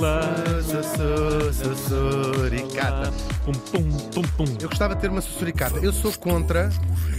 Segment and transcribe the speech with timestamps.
[0.00, 0.22] Lá.
[0.62, 3.10] Su- su- Sussuricata.
[3.44, 4.56] Pum, pum, pum, pum.
[4.60, 5.78] Eu gostava de ter uma sussuricata.
[5.78, 6.68] Eu sou contra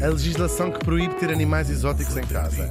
[0.02, 2.70] a legislação que proíbe ter animais exóticos em casa.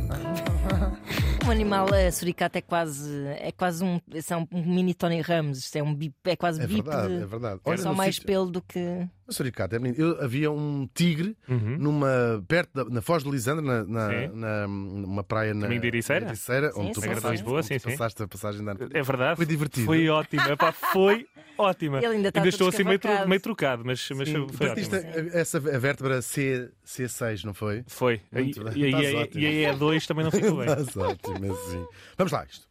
[1.46, 5.58] Um animal, a suricata é quase, é quase um, são um mini Tony Ramos.
[5.58, 6.88] Isto é, um bip, é quase É bípede.
[6.90, 7.60] verdade, é verdade.
[7.64, 9.08] É só no mais sítio- pelo do que.
[9.28, 10.00] A suricata é bonito.
[10.00, 11.76] Eu, havia um tigre Uhum.
[11.78, 15.86] numa, perto da, na Foz de Lisandro, na, na, na- numa praia na, Caminho de
[15.88, 16.24] Ericeira?
[16.26, 17.32] na Ericeira, Sim, onde tu sim, passaste, sim.
[17.32, 17.90] Lisboa, onde sim, tu sim.
[17.90, 19.36] passaste a passagem da É verdade.
[19.36, 19.84] Foi divertido.
[19.86, 20.48] Foi ótima.
[20.52, 21.26] Epá, foi
[21.58, 21.98] ótima.
[22.04, 25.12] Ele ainda está estou assim meio, tru- meio trocado, mas, mas Sim, foi partiste ótimo.
[25.34, 27.82] a- essa a vértebra C, C6, não foi?
[27.88, 28.20] Foi.
[28.32, 28.72] E, Muito bem.
[28.76, 29.46] e, aí- Estás e, ótimo.
[29.46, 30.66] aí a E2 também não ficou bem.
[30.68, 31.84] Estás ótimo, assim.
[32.16, 32.66] Vamos lá, isto.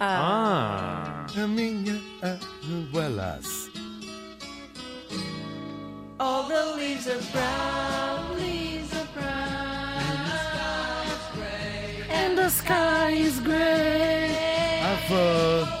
[0.00, 1.42] Ah, Ah.
[1.42, 2.00] A minha
[2.94, 3.67] Wallace.
[6.48, 10.02] The leaves are brown, leaves are brown.
[12.08, 14.80] And the sky is grey.
[14.82, 15.66] Avô.
[15.66, 15.77] Avô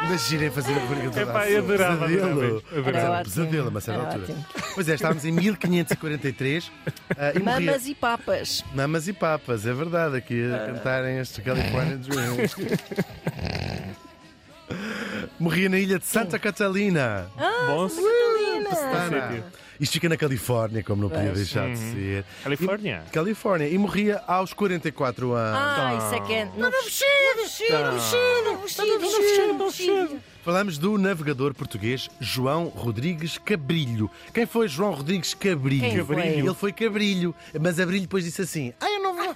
[0.07, 2.63] Imaginem fazer a rubrica toda Epá, eu adorava, Pesadelo.
[2.75, 2.87] Mas.
[2.95, 4.33] Era um pesadelo a uma certa Era altura.
[4.33, 4.45] ótimo.
[4.77, 6.71] Pois é, estávamos em 1543
[7.17, 7.71] ah, e morria.
[7.71, 8.63] Mamas e papas.
[8.75, 12.37] Mamas e papas, é verdade, aqui a cantarem este California Dream.
[15.39, 17.25] Morria na ilha de Santa Catalina.
[17.65, 17.89] Bom,
[18.75, 19.27] Ana.
[19.31, 19.43] sítio.
[19.79, 22.25] Isto fica na Califórnia, como não podia deixar de ser.
[22.43, 23.03] Califórnia.
[23.05, 23.69] E- Califórnia.
[23.69, 25.59] E morria aos 44 anos.
[25.59, 26.45] Ah, isso é que é.
[26.45, 27.07] No vestido,
[27.69, 27.93] Tá.
[30.43, 34.09] Falamos do navegador português João Rodrigues Cabrilho.
[34.33, 35.81] Quem foi João Rodrigues Cabrilho?
[35.91, 36.27] Quem foi?
[36.27, 39.35] Ele foi Cabrilho, mas Abrilho depois disse assim: Ah, eu não vou.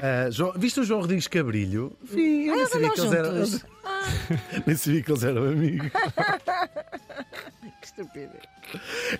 [0.00, 1.92] Ah, João- viste o João Rodrigues Cabrilho?
[2.02, 3.32] Vi, eu nem eles sabia que eles eram.
[4.66, 5.90] Nem sabia que eles eram amigos.
[7.94, 8.32] Que estúpido.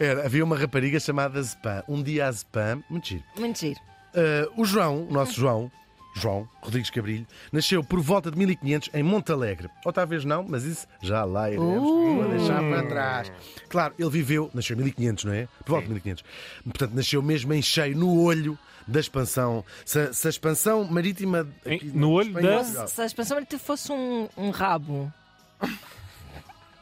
[0.01, 1.83] Era, havia uma rapariga chamada Zepam.
[1.89, 3.25] Um dia a Zepam, muito giro.
[3.39, 3.81] Muito giro.
[4.15, 5.71] Ah, o João, o nosso João,
[6.17, 9.69] João Rodrigues Cabrilho, nasceu por volta de 1500 em Monte Alegre.
[9.85, 11.79] Ou talvez não, mas isso já lá iremos.
[11.89, 12.15] Uh.
[12.23, 13.33] Vou deixar para trás.
[13.69, 15.47] Claro, ele viveu, nasceu em 1500, não é?
[15.65, 16.25] Por volta de 1500.
[16.65, 19.65] Portanto, nasceu mesmo em cheio, no olho da expansão.
[19.85, 21.47] Se, a- se a expansão marítima.
[21.65, 22.89] Em- no olho Espanha- da- Portugal.
[22.89, 25.13] Se a expansão te fosse um, um rabo.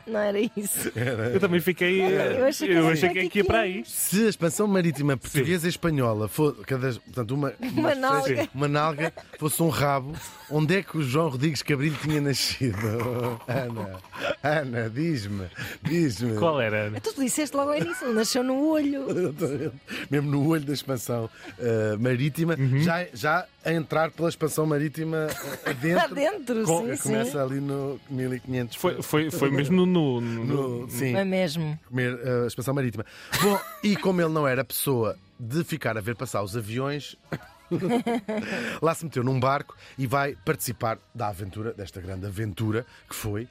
[0.06, 0.92] Não era isso.
[1.32, 2.00] Eu também fiquei.
[2.03, 3.82] Eu achei que eu era achei que aqui ia para aí.
[3.87, 8.42] Se a expansão marítima portuguesa e espanhola fosse, cada, portanto, uma, Uma nalga.
[8.42, 10.12] sim, uma nalga fosse um rabo,
[10.50, 12.76] onde é que o João Rodrigues Cabrilho tinha nascido?
[13.48, 14.00] Ana,
[14.42, 15.47] Ana, diz-me,
[15.82, 16.36] diz-me.
[16.38, 16.86] Qual era?
[16.88, 17.00] Ana?
[17.00, 19.06] Tu disseste logo ao início, ele nasceu no olho.
[20.10, 21.28] Mesmo no olho da expansão
[21.59, 22.81] eh, marítima, Uhum.
[22.82, 25.29] já, já a entrar pela expansão marítima
[25.65, 26.05] eh, adentro.
[26.13, 27.03] Adentro, com- sim, sim.
[27.03, 28.77] começa ali no 1500.
[28.77, 30.21] Foi, foi, foi mesmo no.
[30.21, 31.15] no, no- No- sim.
[31.17, 31.79] É mesmo?
[31.89, 33.05] comer eh, a expansão marítima.
[33.43, 37.17] Bom, e como ele não era pessoa de ficar a ver passar os aviões,
[38.81, 43.49] lá se meteu num barco e vai participar da aventura, desta grande aventura que foi.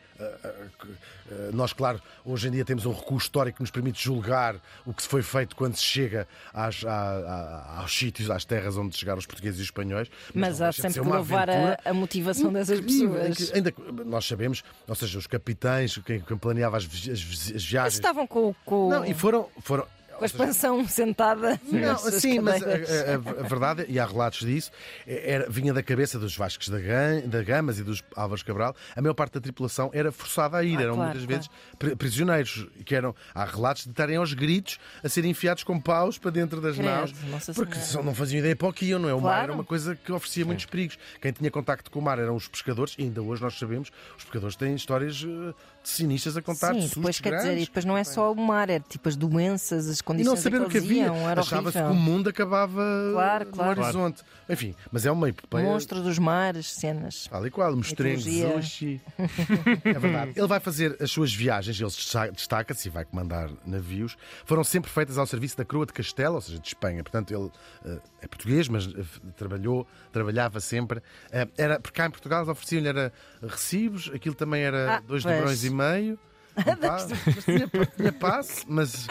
[0.79, 0.87] que,
[1.31, 4.93] eh, nós, claro, hoje em dia temos um recurso histórico que nos permite julgar o
[4.93, 9.19] que foi feito quando se chega às- à- à- aos sítios, às terras onde chegaram
[9.19, 10.09] os portugueses e os espanhóis.
[10.33, 13.51] Mas não há sempre que louvar a, a motivação dessas pessoas.
[13.53, 13.73] Ainda
[14.05, 17.63] nós sabemos, ou seja, os capitães, quem, quem planeava as, vi- as vi- as Mas
[17.65, 17.93] viagens.
[17.95, 19.49] estavam com, com, Não, e foram.
[19.61, 19.85] foram
[20.31, 21.59] com a expansão sentada.
[21.71, 24.71] não, sim, mas a, a- a verdade, e há relatos disso,
[25.05, 26.77] era, vinha da cabeça dos Vascos da,
[27.25, 28.75] da Gamas e dos Álvares Cabral.
[28.95, 31.41] A maior parte da tripulação era forçada a ir, Ah, eram claro, muitas claro.
[31.43, 32.67] vezes pri- prisioneiros.
[32.85, 36.59] Que eram, há relatos de estarem aos gritos a serem enfiados com paus para dentro
[36.61, 37.11] das Credo, naus,
[37.55, 37.79] porque Senhora.
[37.81, 39.13] só não faziam ideia para o que iam, não é?
[39.13, 39.43] O mar Claro.
[39.43, 40.97] era uma coisa que oferecia muitos perigos.
[41.21, 44.23] Quem tinha contacto com o mar eram os pescadores, e ainda hoje nós sabemos, os
[44.23, 45.53] pescadores têm histórias eh,
[45.83, 46.73] sinistras a contar.
[46.73, 47.67] de Sim, depois sustos quer dizer, e grandes.
[47.67, 50.61] depois não é só o mar, é tipo as doenças, as E condições não saber
[50.61, 51.11] o que havia.
[51.37, 52.81] Achava-se que o mundo acabava
[53.13, 53.81] Claro, no claro.
[53.81, 54.21] horizonte.
[54.49, 55.63] Enfim, mas é uma epopeia.
[55.63, 57.27] Monstro dos mares, cenas.
[57.29, 59.01] Tal e qual, sushi.
[59.85, 60.33] é verdade.
[60.35, 64.15] Ele vai fazer as suas viagens, ele desta- destaca-se e vai comandar navios.
[64.45, 67.03] Foram sempre feitas ao serviço da Coroa de Castelo, ou seja, de Espanha.
[67.03, 67.49] Portanto, ele
[67.85, 69.03] eh, é português, mas eh,
[69.37, 71.01] trabalhou, trabalhava sempre.
[71.31, 75.35] Eh, era, porque cá em Portugal ofereciam-lhe era recibos, aquilo também era Ah, dois pois.
[75.35, 76.19] livrões e meio.
[76.55, 77.67] Um passe, mas tinha,
[77.97, 79.07] tinha passe, mas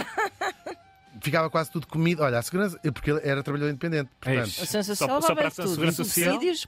[1.23, 2.23] ficava quase tudo comido.
[2.23, 4.11] Olha, a segurança, porque ele era trabalhador independente.
[4.21, 4.63] Portanto, Eish.
[4.63, 5.69] A Segurança Só- só vai para a tudo.
[5.69, 6.33] Segurança Social?
[6.35, 6.67] Subsídios,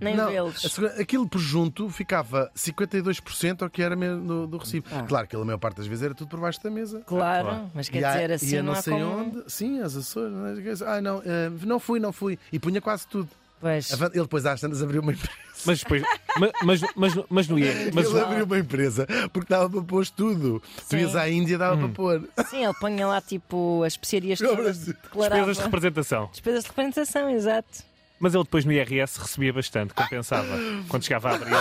[0.00, 4.86] Nem não, segura- aquilo por junto ficava 52% ao que era mesmo do, do recibo.
[4.90, 5.04] Ah.
[5.06, 7.00] Claro que a maior parte das vezes era tudo por baixo da mesa.
[7.06, 7.70] Claro, claro.
[7.74, 9.18] mas quer e dizer assim e a não, não sei como...
[9.18, 9.42] onde.
[9.46, 10.80] Sim, as Açores.
[10.80, 10.84] é?
[10.86, 12.38] Ah, não, eh, não fui, não fui.
[12.52, 13.28] E punha quase tudo.
[13.64, 13.90] Pois.
[13.92, 15.32] Ele depois às tantas abriu uma empresa.
[15.64, 16.02] Mas depois.
[16.38, 17.90] ma- Mas, mas, mas, no IR.
[17.94, 20.60] Mas, Ele abriu uma empresa porque dava para pôr tudo.
[20.76, 20.96] Tu Sim.
[20.98, 22.28] ias à Índia dava para pôr.
[22.50, 24.84] Sim, ele punha lá tipo as especiarias todas.
[24.84, 26.28] despesas de representação.
[26.30, 27.82] Despesas de representação, exato.
[28.20, 30.46] Mas ele depois no IRS recebia bastante, compensava.
[30.88, 31.56] Quando chegava a abril.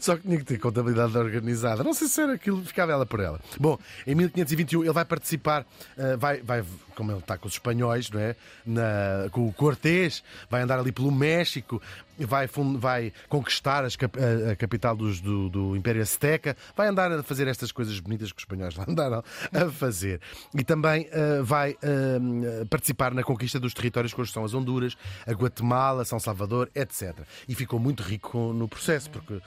[0.00, 1.84] Só que tinha que ter contabilidade organizada.
[1.84, 3.38] Não sei se era aquilo, ficava ela por ela.
[3.60, 5.64] Bom, em 1521 ele vai participar,
[5.96, 6.64] eh, vai, vai,
[6.98, 8.34] como ele está com os espanhóis, não é?
[8.66, 11.80] Na- com o Cortés, vai andar ali pelo México,
[12.18, 17.22] vai, vai conquistar as a, a capital dos- do, do Império Azteca, vai andar a
[17.22, 19.22] fazer estas coisas bonitas que os espanhóis lá andaram
[19.52, 20.20] a fazer.
[20.52, 24.96] E também eh, vai eh, participar na conquista dos territórios que hoje são as Honduras,
[25.24, 27.16] a Guatemala, São Salvador, etc.
[27.48, 29.40] E ficou muito rico no processo, porque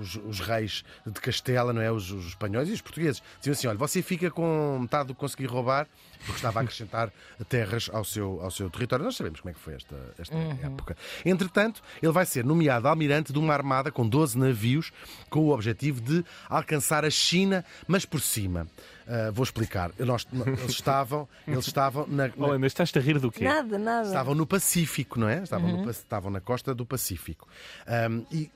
[0.00, 1.92] os, os reis de Castela, não é?
[1.92, 5.20] Os, os espanhóis e os portugueses diziam assim: olha, você fica com metade do que
[5.20, 5.86] conseguir roubar,
[6.20, 7.12] porque estava a acrescentar
[7.48, 9.04] terras ao seu, ao seu território.
[9.04, 10.96] Nós sabemos como é que foi esta, esta época.
[11.24, 14.92] Entretanto, ele vai ser nomeado almirante de uma armada com 12 navios,
[15.28, 18.66] com o objetivo de alcançar a China, mas por cima.
[19.10, 19.90] Ah, vou explicar.
[19.98, 23.44] Nós, eles estavam, eles estavam na, na- Oh, Ana, estás-te a rir do quê?
[23.44, 24.06] Nada, nada.
[24.06, 25.42] Estavam no Pacífico, não é?
[25.42, 27.48] Estavam, no Pa- estavam na costa do Pacífico.
[27.86, 28.50] Ahm, e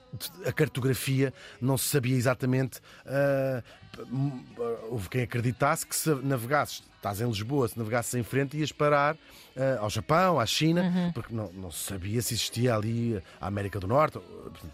[0.47, 2.81] a cartografia não se sabia exatamente.
[3.07, 3.63] ah,
[4.91, 9.17] houve quem acreditasse que se navegasses, estás em Lisboa, se navegasses em frente, ias parar
[9.57, 13.81] ah, ao Japão, à China, porque não, não se sabia se existia ali a América
[13.81, 14.21] do Norte,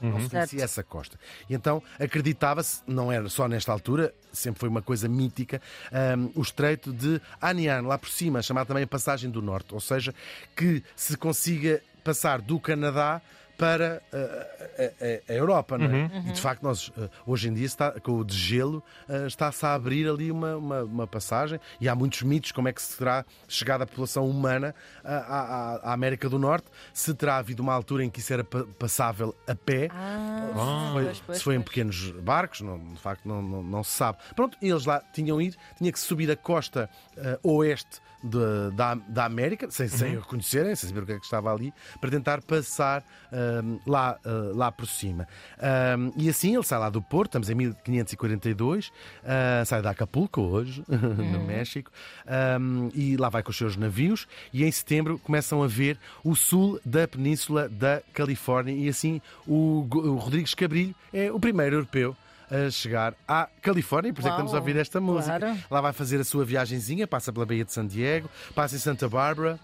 [0.00, 0.62] não se conhecia Certo.
[0.62, 1.19] essa costa.
[1.48, 5.60] E então acreditava-se, não era só nesta altura, sempre foi uma coisa mítica,
[5.90, 9.80] ahm, o estreito de Anian, lá por cima, chamado também a Passagem do Norte, ou
[9.80, 10.14] seja,
[10.54, 13.22] que se consiga passar do Canadá
[13.58, 16.10] para a, a- a Europa, não é?
[16.28, 16.90] E de facto, nós
[17.26, 18.82] hoje em dia, está, com o degelo,
[19.26, 21.58] está-se a abrir ali uma, uma, uma passagem.
[21.81, 24.75] E há muitos mitos como é que será chegada a população humana
[25.05, 28.44] à, à- à América do Norte, se terá havido uma altura em que isso era
[28.44, 33.00] pa- passável a pé, Ah, foi- pois, pois, se foi em pequenos barcos, não, de
[33.00, 34.19] facto não, não, não se sabe.
[34.37, 39.24] Pronto, eles lá tinham ido, tinha que subir a costa eh, oeste de- da, da
[39.24, 40.18] América, sem, sem Uhum.
[40.18, 44.18] o reconhecerem, sem saber o que é que estava ali, para tentar passar ahm, lá,
[44.24, 45.26] ah, lá por cima.
[45.60, 48.90] Ahm, e assim ele sai lá do Porto, estamos em 1542,
[49.24, 50.98] ah, sai de Acapulco hoje, Uhum.
[51.38, 51.90] no México,
[52.26, 56.34] ahm, e lá vai com os seus navios, e em setembro começam a ver o
[56.34, 62.16] sul da península da Califórnia, e assim o, o Rodrigues Cabrilho é o primeiro europeu
[62.50, 65.38] a chegar à Califórnia, por isso é que estamos a ouvir esta música.
[65.38, 65.58] claro.
[65.70, 69.08] Lá vai fazer a sua viagenzinha, passa pela Baía de San Diego, passa em Santa
[69.08, 69.58] Bárbara.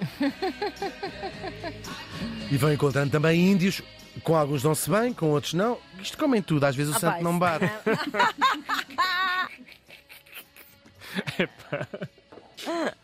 [2.50, 3.82] e vão encontrando também índios,
[4.24, 5.78] com alguns dão-se bem, com outros não.
[6.00, 7.70] Isto comem tudo, às vezes o Ah, santo não bate.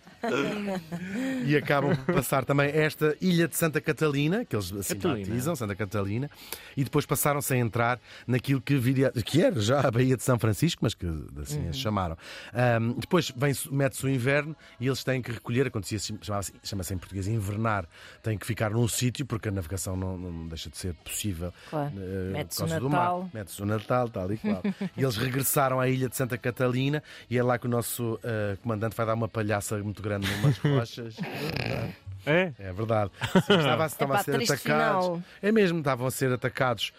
[1.47, 5.27] E acabam por passar também esta ilha de Santa Catalina, que eles assim Catalina.
[5.29, 6.31] batizam, Santa Catalina,
[6.77, 10.39] e depois passaram-se a entrar naquilo que viria, que era já a Baía de São
[10.39, 11.07] Francisco, mas que
[11.41, 11.73] assim Uhum.
[11.73, 12.17] chamaram.
[12.53, 13.33] Ahm, depois
[13.71, 15.99] mete-se o inverno e eles têm que recolher, acontecia
[16.63, 17.87] chama-se em português invernar,
[18.23, 21.53] têm que ficar num sítio porque a navegação não, não deixa de ser possível.
[21.71, 21.91] Claro.
[21.93, 22.01] por
[22.33, 22.99] Mete-se causa o do mar.
[23.01, 23.31] Natal.
[23.35, 24.63] Mete-se o Natal, tal e qual.
[24.97, 28.57] e eles regressaram à ilha de Santa Catalina e é lá que o nosso eh,
[28.63, 31.17] comandante vai dar uma palhaça muito grande numas rochas.
[32.27, 32.53] É?
[32.59, 33.11] É verdade.
[33.47, 35.05] Sim, Estava, estavam a Epá, ser triste atacados.
[35.07, 35.23] final.
[35.41, 36.93] É mesmo, estavam a ser atacados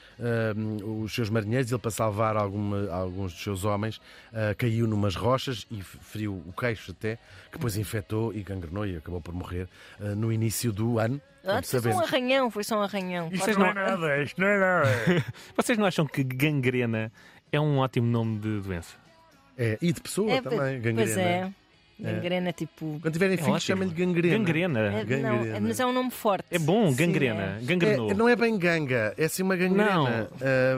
[0.56, 4.01] hum, os seus marinheiros e ele, para salvar alguma- alguns dos seus homens,
[4.34, 7.18] ah, caiu numas rochas e feriu o queixo até,
[7.51, 9.68] que depois infectou e gangrenou e acabou por morrer
[10.00, 11.22] ah, no início do ano.
[11.46, 13.30] Ah, foi só um arranhão, foi só um arranhão.
[13.30, 14.89] Vocês Pode- não, nada, isto não é nada.
[15.56, 17.12] Vocês não acham que gangrena
[17.51, 18.96] é um ótimo nome de doença?
[19.56, 21.22] É, e de pessoa É, também, Pois gangrena.
[21.22, 21.51] é.
[22.01, 22.98] Gangrena, tipo.
[23.01, 23.62] Quando tiverem filhos, ótimo.
[23.77, 24.38] chamem-lhe gangrena.
[24.38, 24.79] Gangrena.
[24.79, 25.58] É, não, gangrena.
[25.58, 26.46] é- mas é um nome forte.
[26.50, 27.58] É bom, Sim, gangrena.
[27.62, 27.65] é.
[27.65, 28.12] Gangrenou.
[28.12, 29.94] É, não é bem ganga, é assim uma gangrena.
[29.96, 30.08] Não.
[30.39, 30.77] É,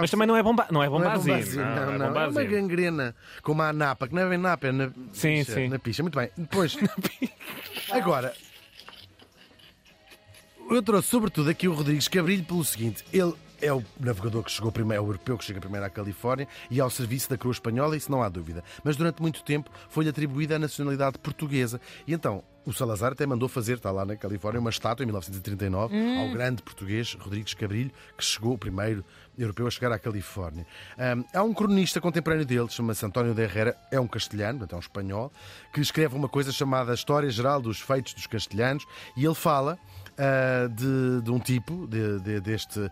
[0.00, 2.06] Mas também não é bomba, não é Não é bombazino, não, é não.
[2.06, 2.50] É uma bombazino.
[2.50, 5.52] gangrena, como a napa, que não é bem napa, é na Sim, picha.
[5.54, 5.68] sim.
[5.68, 6.02] Na picha.
[6.02, 6.30] Muito bem.
[6.36, 6.76] Depois,
[7.90, 8.32] agora,
[10.70, 14.70] eu trouxe sobretudo aqui o Rodrigues Cabrilho pelo seguinte: ele é o navegador que chegou
[14.72, 17.96] primeiro, é o europeu que chega primeiro à Califórnia e ao serviço da coroa espanhola,
[17.96, 18.62] isso não há dúvida.
[18.82, 21.80] Mas durante muito tempo foi-lhe atribuída a nacionalidade portuguesa.
[22.06, 25.96] E então, O Salazar até mandou fazer, está lá na Califórnia, uma estátua em 1939
[26.16, 29.04] ao grande português Rodrigues Cabrilho, que chegou o primeiro
[29.36, 30.64] europeu a chegar à Califórnia.
[30.96, 34.76] Um, há um cronista contemporâneo dele, chama-se António de Herrera, é um castelhano, portanto é
[34.76, 35.32] um espanhol,
[35.72, 39.76] que escreve uma coisa chamada História Geral dos Feitos dos Castelhanos e ele fala
[40.12, 42.88] uh, de, de, um tipo, de, de, deste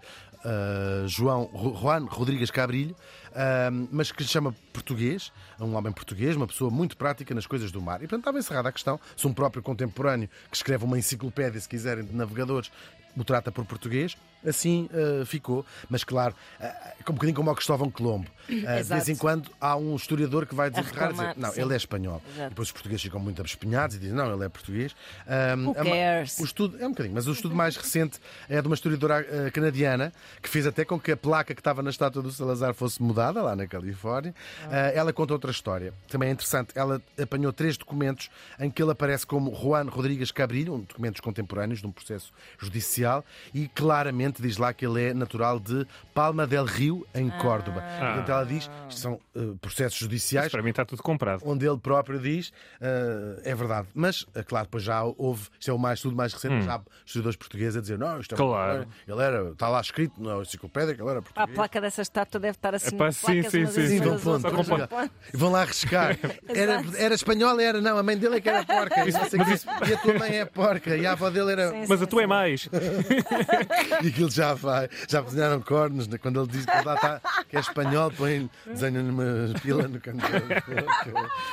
[1.06, 2.94] João Juan Rodrigues Cabrilho,
[3.30, 7.70] uh, mas que se chama português, um homem português, uma pessoa muito prática nas coisas
[7.70, 7.96] do mar.
[7.96, 9.00] E portanto estava encerrada a questão.
[9.16, 12.70] Se um próprio contemporâneo que escreve uma enciclopédia, se quiserem, de navegadores,
[13.16, 15.64] o trata por português, assim uh, ficou.
[15.88, 18.28] Mas claro, uh, um bocadinho como o Cristóvão Colombo.
[18.48, 21.60] Uh, de vez em quando há um historiador que vai desenterrar e dizer, não, sim.
[21.60, 22.22] ele é espanhol.
[22.48, 24.94] Depois os portugueses ficam muito abespinhados e dizem, não, ele é português.
[25.26, 28.74] Um, é o estudo é um bocadinho, mas o estudo mais recente é de uma
[28.74, 30.12] historiadora canadiana
[30.42, 33.42] que fez até com que a placa que estava na estátua do Salazar fosse mudada
[33.42, 34.34] lá na Califórnia.
[34.70, 34.90] Ah.
[34.94, 35.92] ela conta outra história.
[36.08, 36.72] Também é interessante.
[36.74, 41.86] Ela apanhou três documentos em que ele aparece como Juan Rodrigues Cabrilho, documentos contemporâneos de
[41.86, 47.06] um processo judicial, e claramente diz lá que ele é natural de Palma del Rio,
[47.14, 47.82] em Córdoba.
[47.84, 48.14] Ah.
[48.14, 50.46] Portanto, ela diz isto são uh, processos judiciais.
[50.46, 51.42] Isso para mim está tudo comprado.
[51.44, 53.88] Onde ele próprio diz uh, é verdade.
[53.94, 56.62] Mas, uh, claro, depois já houve, isto é o mais, tudo mais recente, hum.
[56.62, 58.86] já historiadores portugueses a dizer não, isto é claro.
[59.06, 61.50] ele era, está lá escrito na enciclopédia que ele era português.
[61.50, 62.94] A placa dessa estátua deve estar assim.
[62.94, 66.16] Epá, sim, sim, sim, sim, vão, ponto, vão lá arriscar.
[66.48, 69.08] Era, era espanhola, era não, a mãe dele é que era porca.
[69.08, 69.18] Isso,
[69.52, 71.70] isso, e a tua mãe é porca, e a avó dele era.
[71.70, 72.68] Sim, mas a tua é mais.
[74.02, 76.18] e aquilo já vai, já desenharam cornos, né?
[76.18, 79.24] quando ele diz que, lá está, que é espanhol, põe, desenham uma
[79.60, 80.24] pila no canto.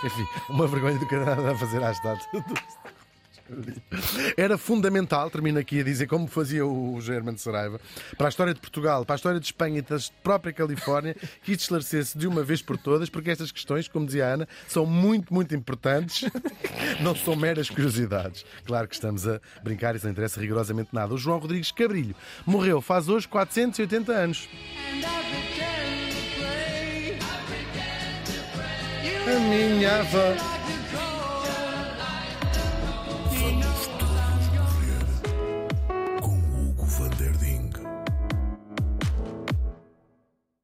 [0.03, 2.27] Enfim, uma vergonha do Canadá a fazer à estátua.
[4.35, 7.79] Era fundamental, termino aqui a dizer como fazia o German Saraiva,
[8.17, 11.51] para a história de Portugal, para a história de Espanha e da própria Califórnia, que
[11.51, 14.85] isto esclarecesse de uma vez por todas, porque estas questões, como dizia a Ana, são
[14.85, 16.29] muito, muito importantes,
[17.01, 18.45] não são meras curiosidades.
[18.65, 21.13] Claro que estamos a brincar e isso não interessa rigorosamente nada.
[21.13, 24.49] O João Rodrigues Cabrilho morreu faz hoje 480 anos.
[29.27, 30.57] A minha avó